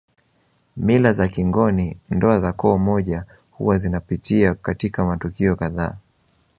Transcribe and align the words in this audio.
Mila 0.77 1.13
za 1.13 1.27
kingoni 1.27 1.97
ndoa 2.09 2.39
za 2.39 2.51
koo 2.53 2.77
moja 2.77 3.23
huwa 3.51 3.77
zinapitia 3.77 4.53
katika 4.55 5.05
matukio 5.05 5.55
kadhaa 5.55 5.97